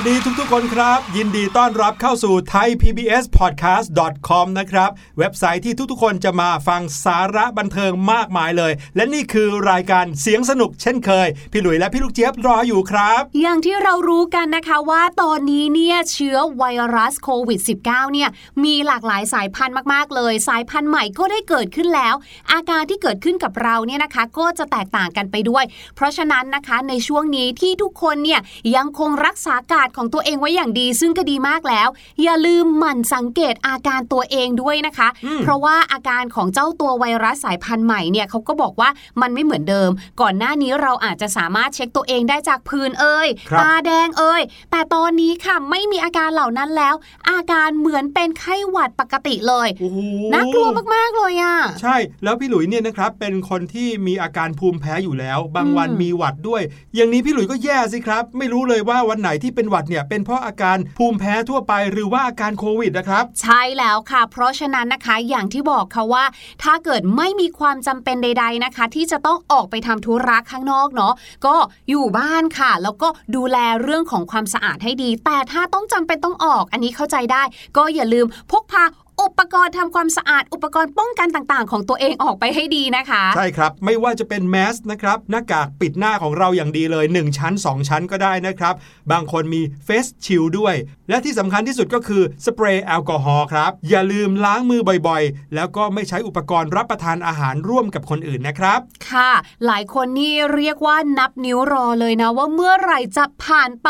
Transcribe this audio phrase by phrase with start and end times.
[0.00, 3.86] วัสดีทุกๆ คนครับ ยินดีต้อนรับเข้าสู่ไทย PBS Podcast
[4.28, 16.64] com นะครับ เว็บไซต์ที่ทุกๆ คนจะมาฟังสาระบันเทิงมากมายเลย และนี่คือรายการเสียงสนุกเช่นเคย พี่หลุยและพี่ลูกเจี๊ยบรออยู่ครับ อย่างที่เรารู้กันนะคะว่าตอนนี้เนี่ยเชื้อไว
[16.96, 18.28] รัสโควิด -19 เนี่ย
[18.64, 22.14] มีหลากหลายสายพันธุ์มากๆเลย สายพันธุ์ใหม่ก็ได้เกิดขึ้นแล้ว
[22.52, 25.64] อาการที่เกิดขึ้นกับเราเนี่ยนะคะก็จะแตกต่างกันไปด้วย
[25.96, 28.40] เพราะฉะนั้นนะคะในช่วงนี้ที่ทุกคนเนี่ย
[28.76, 31.88] ยังคงรักษาการดของตัวเองไว้อย่างดี ซึ่งก็ดีมากแล้ว
[32.22, 35.08] อย่าลืมหมั่นสังเกตอาการตัวเองด้วยนะคะ
[35.42, 38.90] เพราะว่าอาการของเจ้าตัวไวรัสสายพันธุ์ใหม่เนี่ยเขาก็บอกว่า
[39.20, 39.90] มันไม่เหมือนเดิม
[40.20, 46.94] ก่อนหน้านี้เราอาจจะสามารถเช็คตัวเองได้จากพื้นเอ่ยครับตาแดงเอ่ยแต่ตอนนี้ค่ะไม่มีอาการเหล่านั้นแล้ว
[47.30, 49.98] อาการเหมือนเป็นไข้หวัดปกติเลยโอ้โห
[50.34, 56.62] น่ากลัวมากๆเลยอะใช่แล้วพี่หลุยเนี่ยนะครับเป็นคนที่มีอาการภูมิแพ้อยู่แล้ว บางวันอืมมีหวัดด้วย
[56.94, 66.24] อย่างนี้พี่หลุยก็แย่สิครับ ไม่รู้เลยว่าวันไหนที่เป็นหวัดเนี่ยเป็นเพราะอาการภูมิแพ้ทั่วไปหรือว่าอาการโควิดนะครับ ใช่แล้วค่ะ เพราะฉะนั้นนะคะอย่างที่บอกค่ะว่า
[66.62, 71.14] ถ้าเกิดไม่มีความจำเป็นใด ๆนะคะ ที่จะต้องออกไปทำธุระข้างนอกเนาะ
[71.46, 71.56] ก็
[71.90, 77.42] อยู่บ้านค่ะ แล้วก็ดูแลเรื่องของความสะอาดให้ดี แต่ถ้าต้องจำเป็นต้องออกอันนี้เข้าใจได้
[77.76, 78.84] ก็อย่าลืมพกพา
[79.22, 88.74] อุปกรณ์ทำความสะอาด อุปกรณ์ป้องกันต่างๆ ของตัวเองออกไปให้ดีนะคะ ใช่ครับ ไม่ว่าจะเป็นแมสนะครับหน้ากากปิดหน้าของเราอย่างดีเลย 1 ชั้น 2 ชั้นก็ได้นะครับ
[89.12, 90.74] บางคนมีเฟสชิลด้วย
[91.08, 98.80] และที่สำคัญที่สุดก็คือสเปรย์แอลกอฮอล์ครับ อย่าลืมล้างมือบ่อยๆ แล้วก็ไม่ใช้อุปกรณ์รับประทานอาหารร่วมกับคนอื่นนะครับ
[99.10, 99.32] ค่ะ
[99.66, 103.88] หลายคนนี่เรียกว่านับนิ้วรอเลยนะ ว่าเมื่อไหร่จะผ่านไป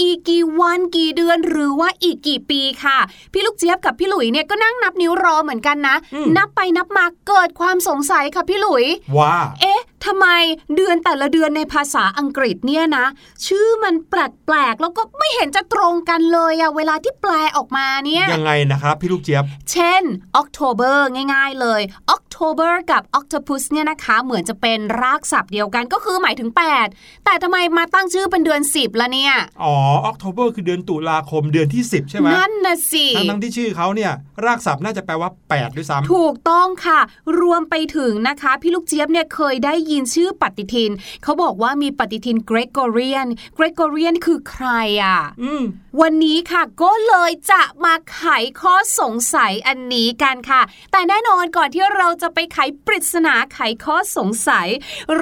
[0.00, 2.98] อีกกี่วันกี่เดือนหรือว่าอีกกี่ปีค่ะ
[3.32, 8.84] พี่ลูกเจี๊ยบกับพี่หลุยเนี่ยก็นั่งนับนิ้วรอเหมือนกันนะอืมนับไปนับมาเกิดความสงสัยค่ะพี่หลุย
[9.18, 10.26] ว่า เอ๊ะ ทำไม
[10.76, 13.06] เดือนแต่ละเดือนในภาษาอังกฤษเนี่ยนะ
[13.46, 20.02] ชื่อมันแปลกๆแล้วก็ไม่เห็นจะตรงกันเลยอะเวลาที่แปลออกมาเนี่ยยังไงนะครับพี่ลูกเจี๊ยบ เช่น
[20.40, 20.96] October
[21.32, 21.80] ง่าย ๆ เลย
[22.16, 26.50] October กับ Octopus เนี่ยนะคะเหมือนจะเป็นรากศัพท์เดียวกันก็คือหมายถึง
[26.88, 29.74] 8 แต่ทำไมมาตั้งชื่อเป็นเดือน 10ละเนี่ย อ๋อ
[30.04, 34.12] ออกโทเบอร์คือเดือนตุลาคมเดือนที่ 10 ใช่ไหมนั่นนะสิทั้งๆที่ชื่อเขาเนี่ย
[34.44, 37.00] รากศัพท์น่าจะแปลว่า 8 ด้วยซ้ำถูกต้องค่ะ
[37.40, 40.90] รวมไปถึงนะคะ พี่ลูกเจี๊ยบเนี่ยเคยได้ยินชื่อปฏิทิน
[41.22, 44.66] เขาบอกว่ามีปฏิทินเกรกอเรียน เกรกอเรียนคือใคร
[45.02, 45.62] อะอืม
[46.00, 48.22] วันนี้ค่ะก็เลยจะมาไข
[48.60, 50.62] ข้อสงสัยอันนี้กันค่ะ
[50.92, 54.68] แต่แน่นอนก่อนที่เราจะไปไขปริศนาไขข้อสงสัย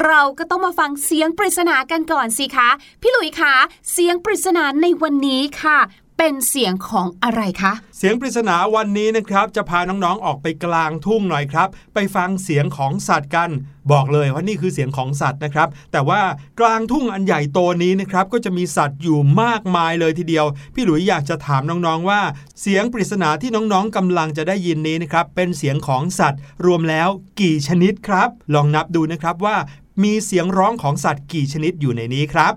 [0.04, 2.70] เราก็ต้องมาฟังเสียงปริศนากันก่อนสิคะ
[3.00, 3.54] พี่หลุยคะ
[3.92, 5.78] เสียงปริศนาในวันนี้ค่ะ
[6.24, 13.50] เป็นเสียงของอะไรคะ เสียงปริศนาวันนี้นะครับ จะพาน้องๆออกไปกลางทุ่งหน่อยครับ ไปฟังเสียงของสัตว์กัน
[13.92, 16.22] บอกเลยว่านี่คือเสียงของสัตว์นะครับ แต่ว่า
[16.60, 22.20] กลางทุ่งอันใหญ่โตนี้นะครับก็จะมีสัตว์อยู่มากมายเลยทีเดียว พี่หลุยอยากจะถามน้องๆว่า
[22.60, 27.08] เสียงปริศนาที่น้องๆกำลังจะได้ยินนี้นะครับเป็นเสียงของสัตว์ รวมแล้ว
[27.40, 29.56] กี่ชนิดครับ ลองนับดูนะครับว่า
[30.02, 32.52] มีเสียงร้องของสัตว์กี่ชนิดอยู่ในนี้ครับ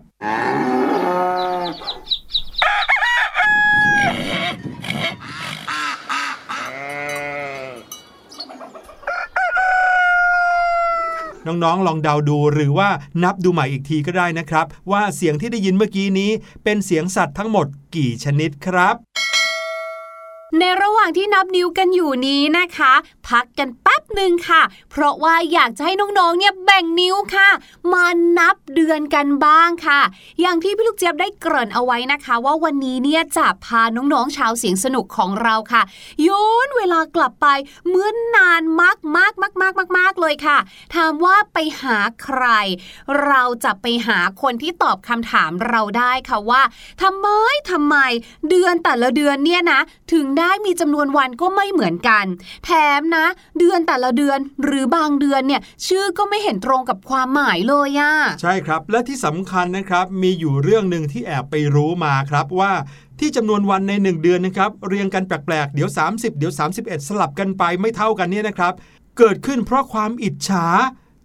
[11.47, 12.89] น้องๆ ลองเดาดูหรือว่า
[13.23, 16.31] นับดูใหม่อีกทีก็ได้นะครับ ว่าเสียงที่ได้ยินเมื่อกี้นี้
[16.63, 18.95] เป็นเสียงสัตว์ทั้งหมดกี่ชนิดครับ
[20.59, 22.93] ในระหว่างที่นับนิ้วกันอยู่นี้นะคะ
[23.27, 27.49] พักกันแป๊บหนึ่งค่ะ เพราะว่าอยากจะให้น้องๆเนี่ยแบ่งนิ้วค่ะ
[27.93, 28.05] มา
[28.37, 30.01] นับเดือนกันบ้างค่ะ
[30.41, 35.81] อย่างที่พี่ลูกเจี๊ยบได้เกริ่นเอาไว้นะคะ ว่าวันนี้เนี่ยจะพาน้องๆชาวเสียงสนุกของเราค่ะ
[36.27, 37.47] ย้อนเวลากลับไป
[37.89, 40.57] เมื่อนนานมากมากมากมากมากมากๆเลยค่ะ
[40.95, 42.45] ถามว่าไปหาใคร
[43.25, 46.61] เราจะไปหาคนที่ตอบคำถามเราได้ค่ะว่า
[47.01, 47.27] ทำไม
[47.71, 47.95] ทำไม
[48.49, 49.79] เดือนแต่ละเดือนเนี่ยนะ
[50.13, 52.25] ถึงได้ได้มีจำนวนวันก็ไม่เหมือนกัน
[52.65, 53.25] แถมนะ
[53.59, 62.71] เดือนแต่ละเดือนหรือบางเดือนเนี่ยชื่อก็ไม่เห็นตรงกับความหมายเลยอะใช่ครับ และที่สำคัญนะครับมีอยู่เรื่องหนึ่งที่แอบไปรู้มาครับว่า
[63.19, 68.73] ที่จำนวนวันใน 1 เดือนนะครับเรียงกันแปลกๆ เดี๋ยว 30 เดี๋ยว 31 สลับกันไปไม่เท่ากันเนี่ยนะครับ
[69.17, 70.65] เกิดขึ้นเพราะความอิจฉา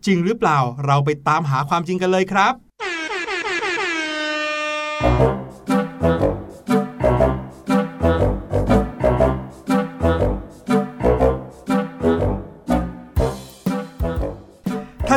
[0.07, 2.55] จริงหรือเปล่าเราไปตามหาความจริงกันเลยครับ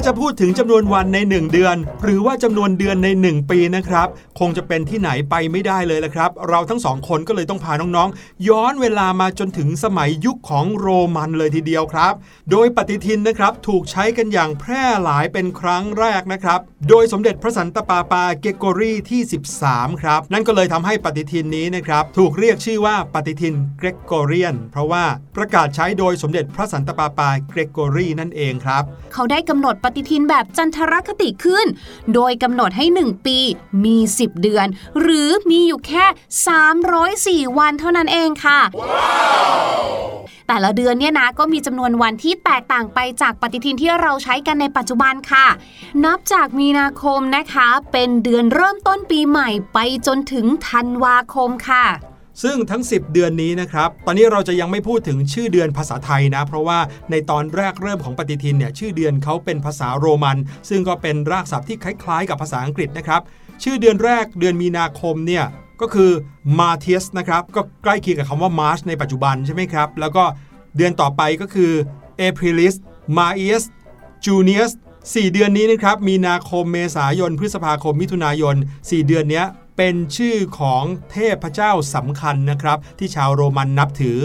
[0.08, 4.08] จะพูดถึงจำนวนวันใน 1 เดือน หรือว่าจำนวนเดือนใน 1 ปีนะครับ
[4.40, 12.14] คงจะเป็นที่ไหนไปไม่ได้เลยละครับ เราทั้งสองคนก็เลยต้องพาน้องๆ ย้อนเวลามาจนถึงสมัยยุคของโรมันเลยทีเดียวครับ
[12.52, 19.22] โดยปฏิทินนะครับถูกใช้กันอย่างแพร่หลายเป็นครั้งแรกนะครับ โดยสมเด็จพระสันตะปาปาเกโกรีที่
[19.62, 25.06] 13 ครับ นั่นก็เลยทำให้ปฏิทินนี้นะครับถูกเรียกชื่อว่าปฏิทินเกรกโกเรียน เพราะว่า
[25.36, 28.84] ประกาศใช้โดยสมเด็จพระสันตะปาปาเกรกโกรีนั่นเองครับ
[29.14, 31.66] เขาได้กำหนดปฏิทินแบบจันทรคติขึ้น
[32.14, 33.38] โดยกำหนดให้ 1 ปี
[33.84, 34.68] มี 10 เดือน
[35.02, 36.06] หรือมีอยู่แค่
[37.48, 38.60] 304 วันเท่านั้นเองค่ะ
[40.48, 45.48] แต่ละเดือนเนี่ยนะก็มีจำนวนวันที่แตกต่างไปจากปฏิทินที่เราใช้กันในปัจจุบันค่ะ
[46.06, 51.86] นับจากมีนาคมนะคะ เป็นเดือนเริ่มต้นปีใหม่ไปจนถึงธันวาคมค่ะ
[52.42, 56.80] ซึ่งทั้ง 10 เดือนนี้นะครับ ตอนนี้เราจะยังไม่พูดถึงชื่อเดือนภาษาไทยนะ เพราะว่า
[57.12, 60.38] ในตอนแรกเริ่มของปฏิทินเนี่ยชื่อเดือนเขาเป็นภาษาโรมัน
[60.70, 63.22] ซึ่งก็เป็นรากศัพท์ที่คล้าย ๆ กับภาษาอังกฤษนะครับ
[63.64, 65.46] ชื่อเดือนแรกเดือนมีนาคมเนี่ย
[65.82, 66.12] ก็คือ
[66.60, 70.24] Martius นะครับ ก็ใกล้เคียงกับคำว่า March ในปัจจุบันใช่ไหมครับ แล้วก็
[70.78, 71.72] เดือนต่อไปก็คือ
[72.22, 72.76] Aprilis
[73.18, 73.64] Maius
[74.26, 74.72] Junius
[75.02, 79.46] 4เดือนนี้นะครับ มีนาคม เมษายน พฤษภาคม มิถุนายน 4 เดือนเนี้ย
[79.78, 84.20] เป็นชื่อของเทพเจ้าสำคัญนะครับ ที่ชาวโรมันนับถือ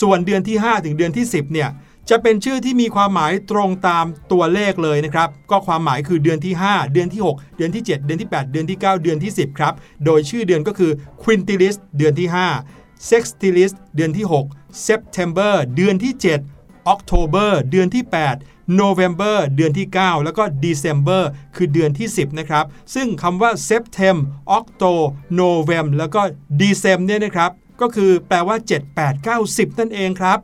[0.00, 1.70] ส่วนเดือนที่ 5 ถึงเดือนที่ 10เนี่ย
[2.10, 9.74] จะเป็นชื่อที่มีความหมายตรงตามตัวเลขเลยนะครับ ก็ความหมายคือเดือนที่ 5 เดือนที่ 6 เดือนที่ 7 เดือนที่ 8 เดือนที่ 9 เดือนที่ 10 ครับ
[10.04, 12.28] โดยชื่อเดือนก็คือ Quintilis เดือนที่
[12.68, 16.12] 5 Sextilis เดือนที่ 6 September เดือนที่
[16.52, 21.22] 7 October เดือนที่ 8 November เดือนที่ 9 แล้วก็ December
[21.56, 24.16] คือเดือนที่ 10 นะครับ ซึ่งคำว่า Septem
[24.56, 24.92] Octo
[25.38, 26.20] Novem แล้วก็
[26.60, 30.38] Decem เนี่ยนะครับ ก็คือแปลว่า 7 8 9 10 นั่นเองครับ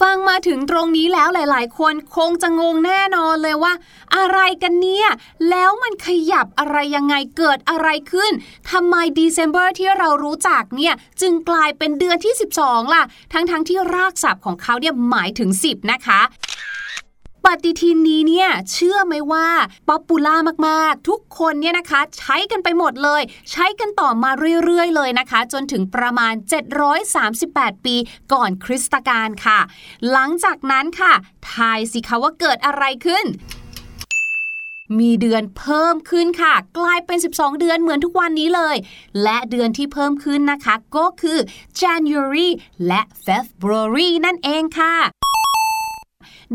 [0.00, 3.72] ฟังมาถึงตรงนี้แล้วหลาย ๆ คนคงจะงงแน่นอนเลยว่า
[4.16, 5.08] อะไรกันเนี่ย
[5.50, 8.32] แล้วมันขยับอะไรยังไงเกิดอะไรขึ้น
[8.70, 16.20] ทำไมเดซ ember ที่เรารู้จักเนี่ย จึงกลายเป็นเดือนที่ 12 ล่ะ ทั้งๆที่รากศัพท์ของเขาเนี่ยหมายถึง 10 นะคะ
[17.44, 19.48] ปฏิทินนี้เนี่ยเชื่อไหมว่า
[19.88, 20.36] popular
[20.68, 24.30] มากๆ ทุกคนเนี่ยนะคะ ใช้กันไปหมดเลย ใช้กันต่อมา
[24.64, 26.34] เรื่อยๆเลยนะคะ จนถึงประมาณ
[27.08, 27.96] 738 ปี
[28.32, 29.58] ก่อนคริสตกาลค่ะ
[30.10, 31.12] หลังจากนั้นค่ะ
[31.52, 33.26] ทายสิคะว่าเกิดอะไรขึ้น
[34.98, 38.76] มีเดือนเพิ่มขึ้นค่ะ กลายเป็น 12 เดือนเหมือนทุกวันนี้เลย
[39.22, 41.38] และเดือนที่เพิ่มขึ้นนะคะ ก็คือ
[41.80, 42.48] January
[42.86, 44.94] และ February นั่นเองค่ะ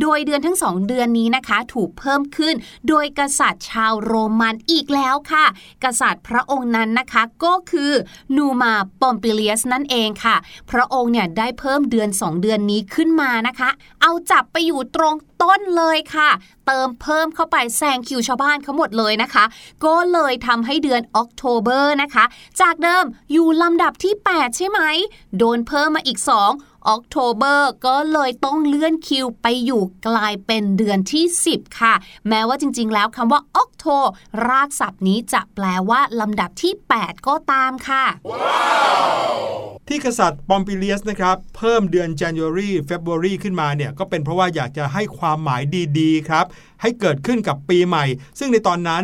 [0.02, 2.56] โดยเดือนทั้งสองเดือนนี้นะคะ ถูกเพิ่มขึ้น
[2.90, 5.46] โดยกษัตริย์ชาวโรมันอีกแล้วค่ะ
[5.84, 7.92] กษัตริย์พระองค์นั้นนะคะก็คือ
[8.36, 10.36] นูมาปอมปิเลียสนั่นเองค่ะ
[10.72, 13.70] พระองค์เนี่ยได้เพิ่มเดือน 2 เดือนนี้ขึ้นมานะคะ
[14.02, 16.30] เอาจับไปอยู่ตรงต้นเลยค่ะ
[16.68, 19.46] เติมเพิ่มเข้าไปแซงคิวชาวบ้านเขาหมดเลยนะคะ
[19.86, 22.26] ก็เลยทำให้เดือนออกโทเบอร์นะคะ
[22.62, 24.80] จากเดิมอยู่ลำดับที่ 8 ใช่ไหม
[25.38, 26.20] โดนเพิ่มมาอีก
[26.52, 31.94] 2 ออกโทเบอร์ก็เลยต้องเลื่อนคิวไปอยู่กลายเป็นเดือนที่ 10 ค่ะ
[32.28, 33.86] แม้ว่าจริง ๆ แล้วคำว่าออกโท
[34.50, 38.06] รากศัพท์นี้จะแปลว่าลำดับที่ 8 ก็ตามค่ะ
[39.88, 45.62] ที่กษัตริย์ปอมปิเลียสนะครับเพิ่มเดือน January February ขึ้นมาเนี่ยก็เป็นเพราะว่าอยากจะให้ความหมาย
[46.00, 46.46] ดีๆครับ
[46.82, 48.06] ให้เกิดขึ้นกับปีใหม่
[48.40, 49.04] ซึ่งในตอนนั้น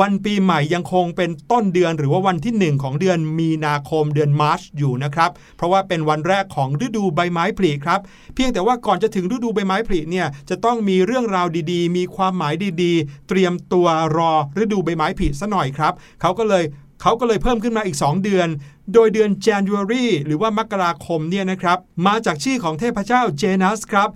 [0.00, 8.00] วันปีใหม่ยังคงเป็นต้นเดือนหรือว่าวันที่ 1 ของเดือนมีนาคมเดือนมาร์ชอยู่นะครับ เพราะว่าเป็นวันแรกของฤดูใบไม้ผลิครับ
[8.34, 13.86] เพียงแต่ว่าก่อนจะถึงฤดูใบไม้ผลิเนี่ยจะต้องมีเรื่องราวดีๆ มีความหมายดีๆ เตรียมตัว
[14.16, 14.32] รอ
[14.62, 16.64] ฤดูใบไม้ผลิซะหน่อยครับเขาก็เลย
[17.02, 18.48] เขาก็เลยเพิ่มขึ้นมาอีก 2 เดือน
[18.92, 24.10] โดยเดือน January หรือว่ามกราคมเนี่ยนะครับ มาจากชื่อของเทพเจ้าเจนัสครับ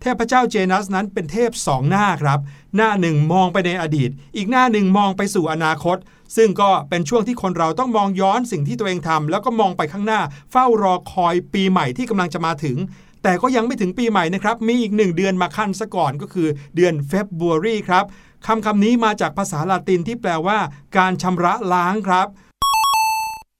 [0.00, 2.38] เทพเจ้าเจนัสนั้นเป็นเทพสองหน้าครับ
[2.76, 5.96] หน้าหนึ่งมองไปในอดีต อีกหน้าหนึ่งมองไปสู่อนาคต
[6.36, 12.76] ซึ่งก็เป็นช่วงที่คนเราต้องมองย้อนสิ่งที่ตัวเองทำแล้วก็มองไปข้างหน้า เฝ้ารอคอยปีใหม่ที่กำลังจะมาถึง
[13.22, 18.04] แต่ก็ยังไม่ถึงปีใหม่นะครับ มีอีกหนึ่งเดือนมาขั้นซะก่อนก็คือเดือนเฟบ r u a r y ครับ
[18.46, 20.58] คำคำนี้มาจากภาษาลาตินที่แปลว่า
[20.96, 22.26] การชำระล้างครับ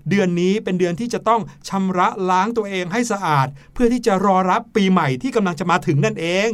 [0.08, 6.50] เดือนนี้เป็นเดือนที่จะต้องชำระล้างตัวเองให้สะอาด เพื่อที่จะรอรับปีใหม่ที่กำลังจะมาถึงนั่นเอง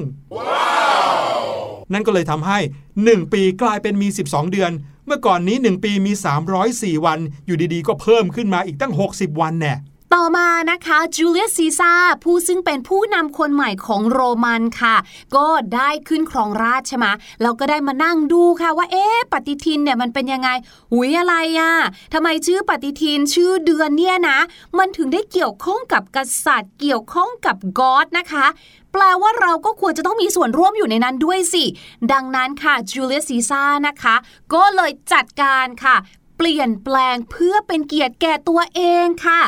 [1.93, 2.59] นั่นก็เลยทำให้
[2.97, 4.73] 1 ปีกลายเป็นมี 12 เดือน
[5.07, 6.13] เมื่อก่อนนี้ 1 ปีมี
[6.59, 9.75] 304 วัน อยู่ดีๆ ก็เพิ่มขึ้นมาอีกตั้ง 60 วันแน่
[10.17, 11.93] ต่อมานะคะจูเลียสซีซา
[12.25, 14.97] ผู้ซึ่งเป็นผู้นำคนใหม่ของโรมันค่ะ
[15.37, 17.07] ก็ได้ขึ้นครองราชใช่ไหม
[17.43, 20.49] แล้วก็ได้มานั่งดูค่ะว่าเอ๊ะปฏิทินเนี่ยมันเป็นยังไง
[20.93, 21.73] หุยอะไรอะ่ะ
[22.13, 24.39] ทำไมชื่อปฏิทินชื่อเดือนเนี่ยนะ
[24.79, 28.47] มันถึงได้เกี่ยวข้องกับกษัตริย์ เกี่ยวข้องกับกอดนะคะ
[28.93, 31.65] แปลว่าเราก็ควรจะต้องมีส่วนร่วมอยู่ในนั้นด้วยสิ
[32.13, 34.15] ดังนั้นค่ะจูเลียสซีซาร์นะคะ
[34.55, 35.97] ก็เลยจัดการค่ะ
[36.43, 39.41] เปลี่ยนแปลงเพื่อเป็นเกียรติแก่ตัวเองค่ะ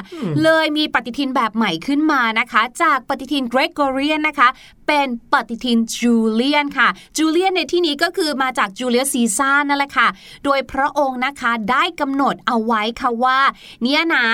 [0.42, 4.48] เลยมีปฏิทินแบบใหม่ขึ้นมานะคะ จากปฏิทินเกรกอเรียนนะคะ
[4.88, 10.08] เป็นปฏิทินจูเลียนค่ะ จูเลียนในที่นี้ก็คือมาจากจูเลียสซีซาร์นั่นแหละค่ะ
[10.44, 13.40] โดยพระองค์นะคะได้กำหนดเอาไว้ค่ะว่า
[13.82, 14.26] เนี่ยนะ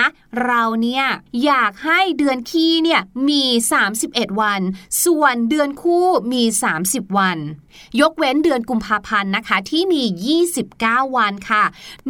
[0.45, 1.05] เราเนี่ย
[1.45, 3.43] อยากให้เดือนคี่เนี่ยมี
[3.91, 4.61] 31 วัน
[5.05, 6.43] ส่วนเดือนคู่มี
[6.79, 7.37] 30 วัน
[8.01, 10.03] ยกเว้นเดือนกุมภาพันธ์นะคะที่มี
[10.59, 11.63] 29 วันค่ะ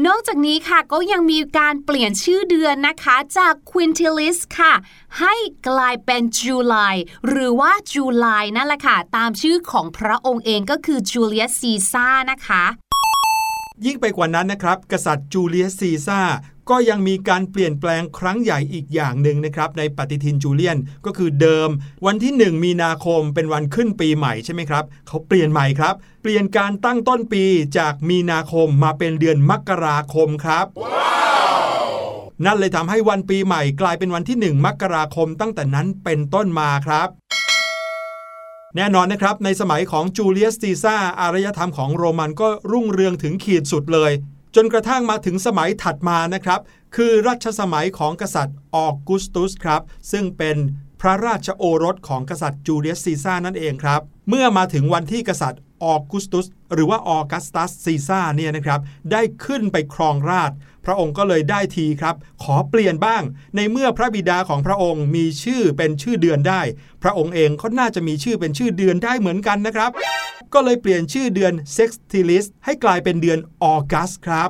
[0.06, 4.74] นอกจากนี้ค่ะก็ยังมีการเปลี่ยนชื่อเดือนนะคะจาก Quintilis ค่ะ
[5.20, 5.36] ให้
[5.68, 6.96] กลายเป็น July
[7.28, 12.64] หรือว่า July นั่นแหละค่ะ ตามชื่อของพระองค์เองก็คือ Julius Caesar นะคะ
[13.86, 16.20] ยิ่งไปกว่านั้นนะครับ กษัตริย์จูเลียสซีซ่า
[16.70, 21.70] ก็ยังมีการเปลี่ยนแปลงครั้งใหญ่อีกอย่างหนึ่งนะครับในปฏิทินจูเลียนก็คือเดิม
[22.06, 27.44] วันที่ 1 มีนาคมเป็นวันขึ้นปีใหม่ใช่ไหมครับเขาเปลี่ยนใหม่ครับ เปลี่ยนการตั้งต้นปี
[27.78, 30.66] จากมีนาคมมาเป็นเดือนมกราคมครับ
[32.46, 37.10] นั่นเลยทำให้วันปีใหม่กลายเป็นวันที่ 1 มกราคมตั้งแต่นั้นเป็นต้นมาครับ
[38.76, 44.12] แน่นอนนะครับ ในสมัยของจูเลียสซีซ่าอารยธรรมของโรมันก็รุ่งเรืองถึงขีดสุดเลย
[44.56, 46.60] จนกระทั่งมาถึงสมัยถัดมานะครับ
[46.96, 50.58] คือรัชสมัยของกษัตริย์ออกุสตุสครับ ซึ่งเป็น
[51.02, 58.80] พระราชโอรสของกษัตริย์จูเลียสซีซ่านั่นเองครับ เมื่อมาถึงวันที่กษัตริย์ออกุสตุสหรือว่าออกัสตัสซีซ่าเนี่ยนะครับ
[59.12, 60.52] ได้ขึ้นไปครองราช
[60.86, 63.24] พระองค์ก็เลยได้ทีครับ ขอเปลี่ยนบ้าง
[63.56, 66.62] ในเมื่อพระบิดาของพระองค์มีชื่อเป็นชื่อเดือนได้
[67.04, 69.92] พระองค์เองก็น่าจะมีชื่อเป็นชื่อเดือนได้เหมือนกันนะครับ
[70.54, 74.50] ก็เลยเปลี่ยนชื่อเดือน Sextilis ให้กลายเป็นเดือนออกัสครับ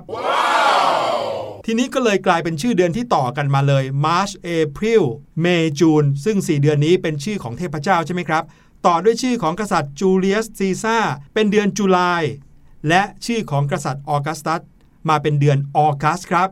[1.66, 5.04] ทีนี้ก็เลยกลายเป็นชื่อเดือนที่ต่อกันมาเลย March April
[5.44, 8.44] May June ซึ่ง 4 เดือนนี้เป็นชื่อของเทพเจ้าใช่ไหมครับ
[8.86, 10.98] ต่อด้วยชื่อของกษัตริย์จูเลียสซีซ่า
[11.34, 12.24] เป็นเดือนจุลาย
[12.88, 14.62] และชื่อของกษัตริย์ออกัสตัส
[15.10, 16.50] มาเป็นเดือนออกัสครับ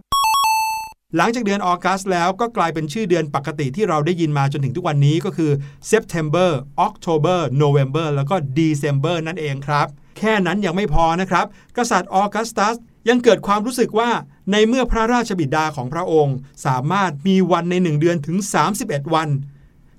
[1.15, 5.51] หลังจากเดือนออกัสแล้วก็กลายเป็นชื่อเดือนปกติที่เราได้ยินมาจนถึงทุกวันนี้ก็คือ
[5.91, 6.49] September
[6.87, 9.87] October November แล้วก็ December นั่นเองครับ
[10.17, 11.45] แค่นั้นยังไม่พอนะครับ
[11.77, 12.75] กษัตริย์ออกัสตัส
[13.09, 14.09] ยังเกิดความรู้สึกว่า
[14.51, 16.35] ในเมื่อพระราชบิดาของพระองค์
[16.65, 18.37] สามารถมีวันในหนึ่งเดือนถึง
[18.75, 19.29] 31 วัน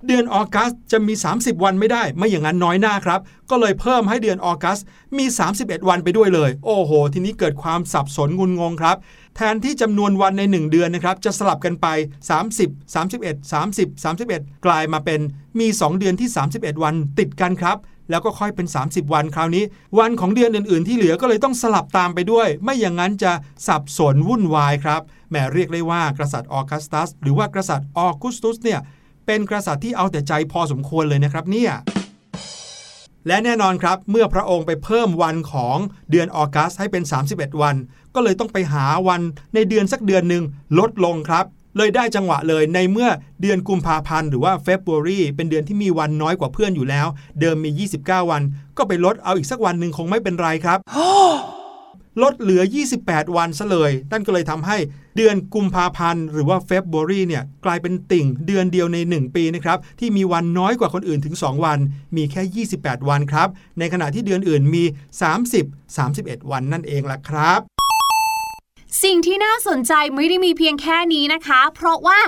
[0.06, 4.78] เดือนออกัสจะมี 30 วันไม่ได้ ไม่อย่างนั้นน้อยหน้าครับ ก็เลยเพิ่มให้เดือนออกัส
[5.16, 5.24] มี
[5.56, 8.96] 31 วันไปด้วยเลย โอ้โห ทีนี้เกิดความสับสนงุนงงครับ
[9.36, 11.86] แทนที่จำนวนวันใน 1 เดือนนะครับ จะสลับกันไป
[12.46, 15.20] 30 31 30 31 กลายมาเป็น
[15.58, 17.78] มี 2 เดือนที่ 31 วันติดกันครับ
[18.10, 19.64] แล้วก็ค่อยเป็น 30 วันคราวนี้
[19.98, 23.32] วันของเดือนอื่น ๆ ที่เหลือก็เลยต้องสลับตามไปด้วย ไม่อย่างนั้นจะ
[23.66, 28.80] สับสนวุ่นวายครับแหมเรียกได้ว่ากษัตริย์ออกัสตัส หรือว่ากษัตริย์ออกุสตุสเนี่ย
[29.30, 31.72] เป็นกษัตริย์ที่เอาแต่ใจพอสมควรเลยนะครับเนี่ย
[33.26, 35.76] และแน่นอนครับ เมื่อพระองค์ไปเพิ่มวันของ
[36.10, 37.76] เดือนออกัสให้เป็น 31 วัน
[38.14, 39.22] ก็เลยต้องไปหาวัน
[39.54, 40.44] ในเดือนสักเดือนหนึ่ง
[40.78, 41.44] ลดลงครับ
[41.76, 43.08] เลยได้จังหวะเลยในเมื่อ
[43.40, 47.06] เดือนกุมภาพันธ์หรือว่าเฟบรุรีเป็นเดือนที่มีวันน้อยกว่าเพื่อนอยู่แล้ว
[47.40, 47.70] เดิมมี
[48.04, 48.42] 29 วัน
[48.76, 50.78] ก็ไปลดเอาอีกสักวันหนึ่งคงไม่เป็นไรครับ
[52.22, 52.62] ลดเหลือ
[53.00, 54.76] 28 วันซะเลย นั่นก็เลยทำให้
[55.16, 61.78] เดือนกุมภาพันธ์หรือว่าเฟบรุรีเนี่ยกลายเป็นติ่งเดือนเดียวใน 1 ปีนะครับที่มีวันน้อยกว่าคนอื่นถึง 2 วัน
[62.16, 64.84] มีแค่ 28 วันครับ ในขณะที่เดือนอื่นมี
[65.46, 67.77] 30 31 วันนั่นเองล่ะครับ
[69.02, 72.18] สิ่งที่น่าสนใจไม่ได้มีเพียงแค่นี้นะคะ เพราะว่า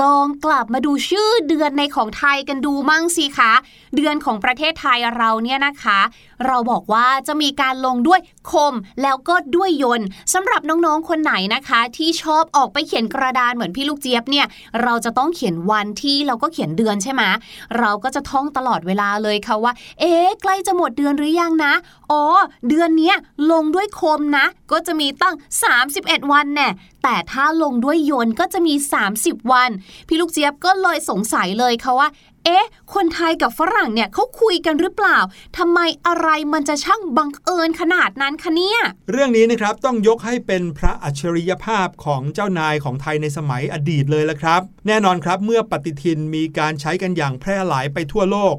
[0.00, 3.52] ลองกลับมาดูชื่อเดือนในของไทยกันดูมั่งสิคะ
[3.96, 6.00] เดือนของประเทศไทยเราเนี่ยนะคะ
[6.46, 8.20] เราบอกว่าจะมีการลงด้วย
[8.50, 14.46] คมแล้วก็ด้วยยนต์สำหรับน้องๆคนไหนนะคะ ที่ชอบออกไปเขียนกระดานเหมือนพี่ลูกเจี๊ยบเนี่ย
[14.82, 17.22] เราจะต้องเขียนวันที่เราก็เขียนเดือนใช่ไหม
[17.78, 21.72] เราก็จะท่องตลอดเวลาเลยค่ะว่า เอ๊ะใกล้จะหมดเดือนหรือยังนะ
[22.10, 22.22] อ๋อ
[22.68, 23.12] เดือนนี้
[23.50, 25.34] ลงด้วยคมนะ ก็จะมีตั้ง
[25.82, 26.68] 31 วันแน่
[27.02, 28.74] แต่ถ้าลงด้วยยนก็จะมี
[29.12, 29.70] 30 วัน
[30.08, 32.08] พี่ลูกเจี๊ยบก็เลยสงสัยเลยค่ะว่า
[32.44, 35.18] เอ๊ะ คนไทยกับฝรั่งเนี่ยเขาคุยกันหรือเปล่า
[35.58, 48.56] ทำไมอะไรมันจะช่างบังเอิญขนาดนั้นคะเนี่ย เรื่องนี้นะครับต้องยกให้เป็นพระอัจฉริยภาพของเจ้านายของไทยในสมัยอดีตเลยละครับ แน่นอนครับเมื่อปฏิทินมีการใช้กันอย่างแพร่หลายไปทั่วโลก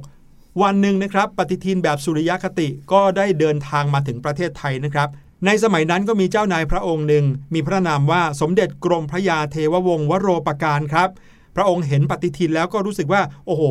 [0.62, 5.10] วันหนึ่งนะครับ ปฏิทินแบบสุริยคติก็ได้เดินทางมาถึงประเทศไทยนะครับ
[5.46, 11.10] ในสมัยนั้นก็มีเจ้านายพระองค์หนึ่ง มีพระนามว่าสมเด็จกรมพระยาเทววงศ์วโรปการครับ
[11.56, 13.64] พระองค์เห็นปฏิทินแล้วก็รู้สึกว่า โอ้โห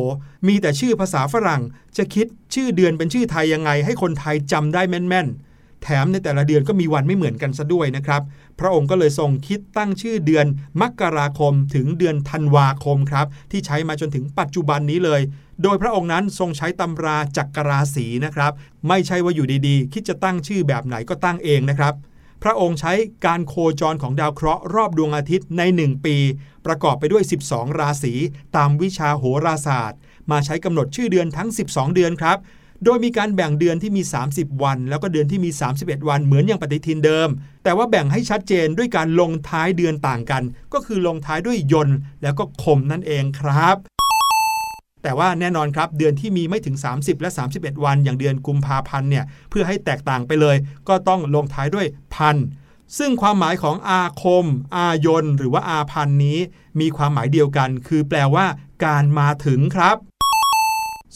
[0.47, 1.61] มีแต่ชื่อภาษาฝรั่ง
[1.97, 8.21] จะคิดชื่อเดือนเป็นชื่อไทยยังไง ให้คนไทยจำได้แม่นๆ แถมในแต่ละเดือนก็มีวันไม่เหมือนกันซะด้วยนะครับ
[8.59, 10.45] พระองค์ก็เลยทรงคิดตั้งชื่อเดือน
[10.81, 15.21] มกราคมถึงเดือนธันวาคมครับที่ใช้มาจนถึงปัจจุบันนี้เลย
[15.61, 18.51] โดยพระองค์นั้นทรงใช้ตำราจักรราศีนะครับ
[18.87, 21.93] ไม่ใช่ว่าอยู่ดีๆ คิดจะตั้งชื่อแบบไหนก็ตั้งเองนะครับ
[22.43, 22.93] พระองค์ใช้
[23.25, 26.15] การโคจรของดาวเคราะห์รอบดวงอาทิตย์ใน 1 ปี
[26.65, 28.13] ประกอบไปด้วย 12 ราศี
[28.55, 29.99] ตามวิชาโหราศาสตร์
[30.31, 32.37] มาใช้กำหนดชื่อเดือนทั้ง 12 เดือนครับ
[32.85, 34.01] โดยมีการแบ่งเดือนที่มี
[34.33, 37.29] 30 วัน แล้วก็เดือนที่มี 31 วันเหมือนอย่างปฏิทินเดิม
[37.63, 40.43] แต่ว่าแบ่งให้ชัดเจนด้วยการลงท้ายเดือนต่างกัน
[40.73, 43.77] ก็คือลงท้ายด้วยยนต์แล้วก็คมนั่นเองครับ
[45.03, 50.55] แต่ว่าแน่นอนครับ เดือนที่มีไม่ถึง 30 และ 31 วัน อย่างเดือนกุมภาพันธ์เนี่ยเพื่อให้แตกต่างไปเลย
[50.87, 52.35] ก็ต้องลงท้ายด้วยพัน
[52.97, 56.39] ซึ่งความหมายของอาคม อายน หรือว่าอาพันนี้
[56.79, 58.45] มีความหมายเดียวกัน คือแปลว่า
[58.85, 59.97] การมาถึงครับ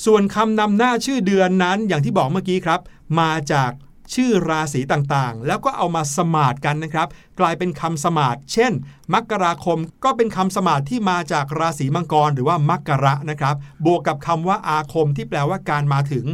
[0.05, 2.79] ส่วนคำนำหน้าชื่อเดือนนั้นอย่างที่บอกเมื่อกี้ครับ
[3.19, 3.71] มาจาก
[4.13, 7.07] ชื่อราศีต่างๆ แล้วก็เอามาสมาดกันนะครับ
[7.39, 8.71] กลายเป็นคำสมาดเช่น
[9.13, 16.25] มกราคมก็เป็นคำสมาดที่มาจากราศีมังกรหรือว่ามักระนะครับ บวกกับคำว่าอาคมที่แปลว่าการมาถึง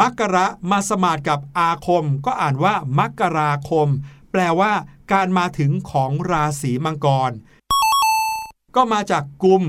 [0.00, 3.88] มักระมาสมาดกับอาคม ก็อ่านว่ามกกราคม
[4.32, 4.72] แปลว่า
[5.12, 7.32] การมาถึงของราศีมังกร
[8.76, 9.62] ก็มาจากกุม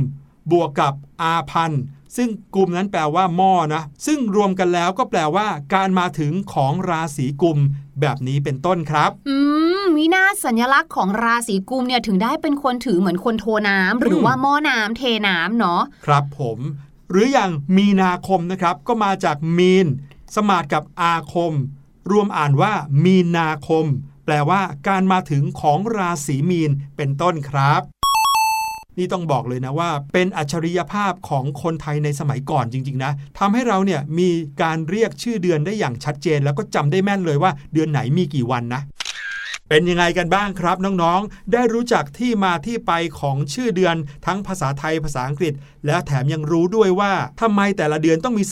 [0.52, 1.84] บวกกับอาพันธ์
[2.18, 7.60] ซึ่งกลุ่มนั้นแปลว่าหม้อนะซึ่งรวมกันแล้วก็แปลว่า การมาถึงของราศีกุม
[8.02, 9.38] แบบนี้เป็นต้นครับ อื
[9.82, 16.60] มวินาศสัญลักษณ์ของราศีกุมเนี่ยถึงได้เป็นคนถือเหมือนคนโทน้ำหรือว่าหม้อน้ำเทน้ำเนาะครับผม
[17.10, 19.88] หรืออย่างมีนาคมนะครับ ก็มาจากมีน
[20.36, 21.54] สมาดกับอาคม
[22.12, 22.74] รวมอ่านว่า
[23.04, 23.86] มีนาคม
[24.26, 27.82] แปลว่า การมาถึงของราศีมีนเป็นต้นครับ
[29.02, 34.30] นี่ต้องบอกเลยนะว่า เป็นอัจฉริยภาพของคนไทยในสมัยก่อนจริง ๆ นะทำให้เราเนี่ยมี
[34.62, 38.82] การเรียกชื่อเดือนได้อย่างชัดเจน แล้วก็จำได้แม่นเลยว่าเดือนไหนมีกี่วันนะ
[39.70, 45.54] เป็นยังไงกันบ้างครับน้องๆ ได้รู้จักที่มาที่ไปของชื่อเดือนทั้งภาษาไทยภาษาอังกฤษ
[45.86, 47.12] และแถมยังรู้ด้วยว่า
[47.42, 48.44] ทำไมแต่ละเดือนต้องมี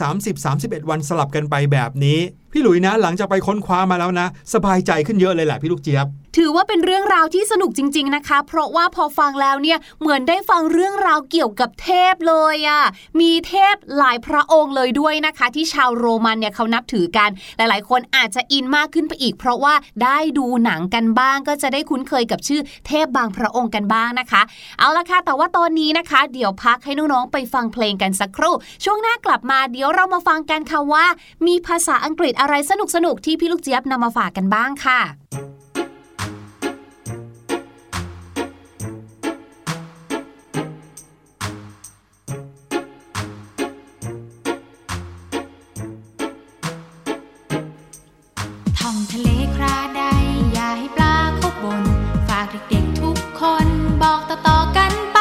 [0.42, 2.20] 30-31 วันสลับกันไปแบบนี้
[2.52, 6.08] พี่หลุยนะหลังจากไปค้นคว้ามาแล้วนะ สบายใจขึ้นเยอะเลยแหละพี่ลูกเจี๊ยบ
[6.38, 12.84] ถือว่าเป็นเรื่องราวที่สนุกจริง ๆนะคะ เพราะว่าพอฟังแล้วเนี่ยเหมือนได้ฟังเรื่องราวเกี่ยวกับเทพเลยอะ่ะ
[13.20, 24.42] มีเทพหลายพระองค์เลยด้วยนะคะ ที่ชาวโรมันเนี่ยเขานับถือกัน หลายๆ คนอาจจะอินมากขึ้นไปอีก เพราะว่าได้ดูหนังกันบ้าง ก็จะได้คุ้นเคยกับชื่อเทพบางพระองค์กันบ้างนะคะ
[24.80, 31.06] เอาละค่ะแต่ว่าตอนนี้นะคะ เดี๋ยวพักให้น้องๆไปฟังเพลงกันสักครู่ ช่วงหน้ากลับมาเดี๋ยวเรามาฟังกันค่ะว่า
[31.48, 32.74] มีภาษาอังกฤษอะไรส
[33.06, 35.00] นุกๆที่พี่ลูกเจี๊ยบนำมาฝากกันบ้างค่ะ
[48.80, 50.02] ท่องทะเลคราใด
[50.54, 51.84] อย่าให้ปลาเข้าบน
[52.28, 53.68] ฝากเด็กๆทุกคน
[54.04, 55.20] บอกต่อๆกันไป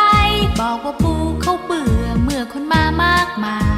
[0.60, 3.58] บอกว่าปูเขาเบื่อเมื่อคนมามากมา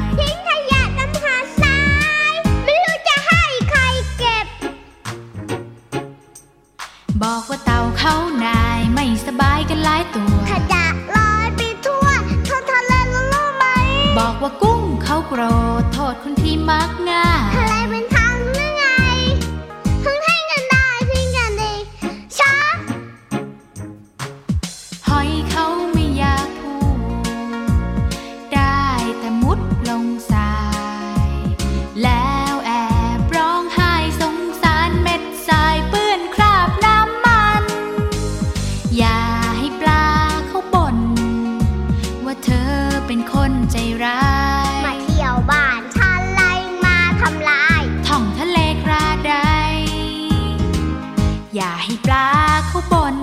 [51.63, 52.27] อย่าให้ปลา
[52.67, 53.15] เขาบ่น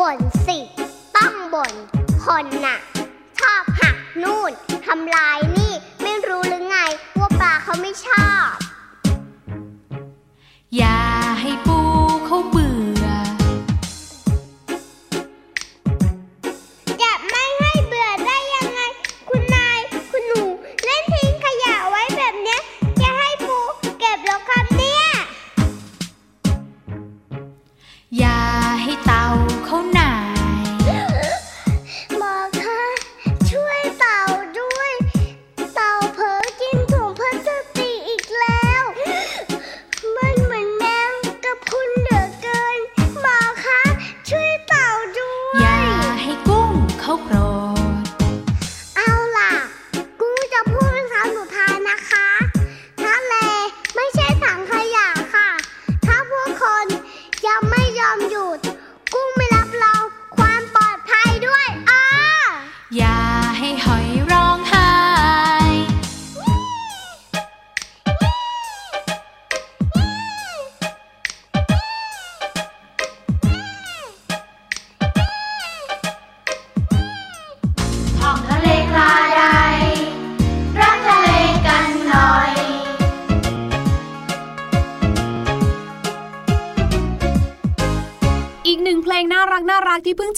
[0.00, 0.58] บ่นสิ
[1.16, 1.72] ต้องบ่น
[2.24, 2.78] คนน่ะ
[3.38, 4.52] ชอบหักนู่น
[4.86, 6.76] ทำลายนี่ ไม่รู้หรือไง
[7.18, 8.48] ว่าปลาเขาไม่ชอบ
[10.76, 11.00] อย่า
[11.40, 11.50] ให้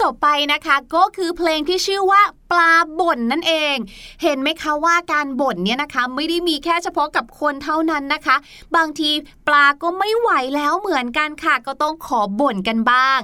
[0.09, 2.23] ่อไปนะคะ ก็คือเพลงที่ชื่อว่า
[2.59, 3.77] ลาบ่นนั่นเอง
[4.23, 8.37] เห็นไหมคะว่าการบ่นเนี่ยนะคะ ไม่ได้มีแค่เฉพาะกับคนเท่านั้นนะคะ
[8.77, 9.11] บางที
[9.47, 13.18] ปลาก็ไม่ไหวแล้วเหมือนกันค่ะก็ต้องขอบ่นกันบ้าง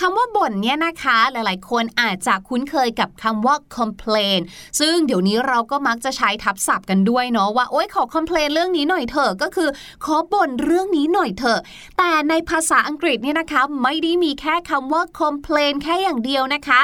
[0.00, 4.40] คำว่าบ่นเนี่ยนะคะหลายๆ คนอาจจะคุ้นเคยกับคำว่า complain
[4.80, 9.68] ซึ่งเดี๋ยวนี้เราก็มักจะใช้ทับศัพท์กันด้วยเนาะว่าโอ๊ยขอ complain เรื่องนี้หน่อยเถอะก็คือ
[10.04, 11.60] ขอบ่นเรื่องนี้หน่อยเถอะ
[11.98, 16.80] แต่ในภาษาอังกฤษเนี่ยนะคะไม่ได้มีแค่คำว่า complain แค่อย่างเดียวนะคะ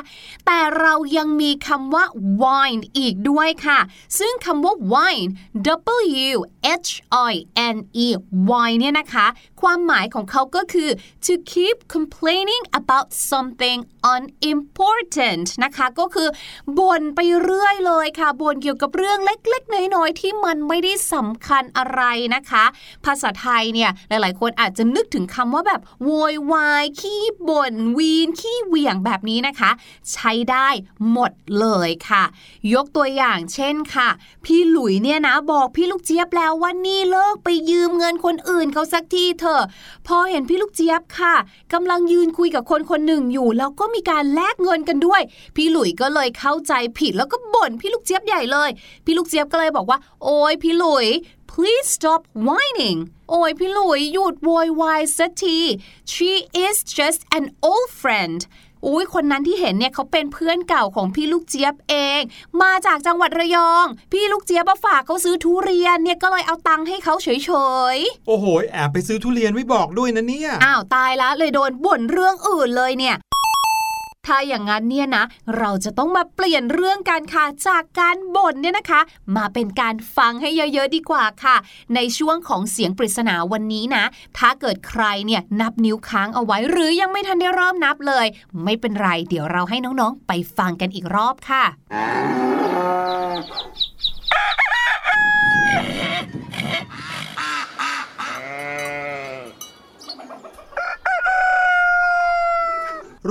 [0.46, 2.04] แต่เรายังมีคำว่า
[2.42, 3.78] whine อีกด้วยค่ะ
[4.18, 5.30] ซึ่งคำว่า whine
[6.26, 6.36] W
[6.86, 6.90] H
[7.30, 7.32] I
[7.74, 8.06] N E
[8.48, 9.26] whine เนี่ยนะคะ
[9.60, 10.90] ความหมายของเขาก็คือ
[11.26, 13.78] to keep complaining about something
[14.12, 16.28] unimportant นะคะ ก็คือ
[16.78, 22.02] บ่นไปเรื่อยเลยค่ะบ่นเกี่ยวกับเรื่องเล็ก ๆ น้อย ๆ ที่มันไม่ได้สำคัญอะไร
[22.34, 22.64] นะคะ
[23.04, 29.70] ภาษาไทยเนี่ย หลาย ๆ คนอาจจะนึกถึงคำว่าแบบโวยวายขี้บ่นวีนขี้เหวี่ยงแบบนี้นะคะ
[30.12, 30.68] ใช้ได้
[31.12, 32.24] หมดเลยค่ะ
[32.74, 34.08] ยกตัวอย่างเช่นค่ะ
[34.44, 39.62] พี่หลุยเนี่ยนะบอกพี่ลูกเจี๊ยบแล้วว่านี่เลิกไปยืมเงินคนอื่นเขาสักทีเถอะ
[40.06, 41.34] พอเห็นพี่ลูกเจี๊ยบค่ะ
[41.72, 45.22] กำลังยืนคุยกับคนคนหนึ่งอยู่ แล้วก็มีการแลกเงินกันด้วย
[45.56, 48.70] พี่หลุยก็เลยเข้าใจผิดแล้วก็บ่นพี่ลูกเจี๊ยบใหญ่เลย
[49.04, 51.08] พี่ลูกเจี๊ยบก็เลยบอกว่า โอ้ยพี่หลุย
[51.50, 52.98] please stop whining
[53.30, 55.58] โอ้ยพี่หลุยหยุดโวยวายสักที
[56.12, 56.32] she
[56.64, 58.38] is just an old friend
[58.86, 62.20] อุ้ยคนนั้นที่เห็นเนี่ยเขาเป็นเพื่อนเก่าของพี่ลูกเจี๊ยบเอง
[62.62, 67.28] มาจากจังหวัดระยอง พี่ลูกเจี๊ยบมาฝากเขาซื้อทุเรียนเนี่ยก็เลยเอาตังค์ให้เขาเฉ
[67.94, 73.16] ยโอ้โหแอบไปซื้อทุเรียนไม่บอกด้วยนะเนี่ยๆอ้าวตายละเลยโดนบ่นเรื่องอื่นเลยเนี่ย
[74.26, 75.24] ถ้าอย่างนั้นเนี่ยนะ
[75.58, 79.00] เราจะต้องมาเปลี่ยนเรื่องการค่ะจากการบ่นเนี่ยนะคะ
[79.36, 81.56] มาเป็นการฟังให้เยอะๆดีกว่าค่ะ
[81.94, 84.04] ในช่วงของเสียงปริศนาวันนี้นะ
[84.38, 88.26] ถ้าเกิดใครเนี่ยนับนิ้วค้างเอาไว้ หรือยังไม่ทันได้เริ่มนับเลย
[88.64, 91.64] ไม่เป็นไร เดี๋ยวเราให้น้องๆ ไปฟังกันอีกรอบค่ะ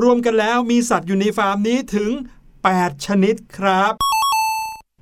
[0.01, 2.11] รวมกันแล้วมีสัตว์อยู่ในฟาร์มนี้ถึง
[2.57, 3.93] 8 ชนิดครับ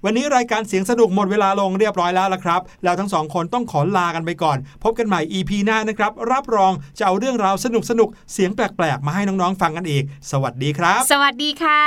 [0.05, 11.83] วันนี้รายการเสียงสนุกหมดเวลาลงเรียบร้อยแล้วละครับแล้วทั้งสองคนต้องขอลากันไปก่อน พบกันใหม่ EP หน้านะครับ รับรองจะเอาเรื่องราวสนุกสนุกๆเสียงแปลกๆ มาให้น้องๆฟังกันอีก สวัสดีครับ สวัสดีค่ะ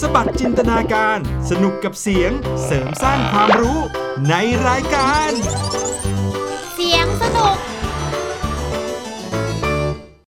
[0.00, 1.18] สบัดจินตนาการ
[1.50, 2.30] สนุกกับเสียง
[2.64, 3.78] เสริมสร้างความรู้
[4.28, 4.34] ใน
[4.68, 5.30] รายการ